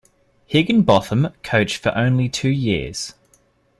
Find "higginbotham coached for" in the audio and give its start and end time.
0.47-1.95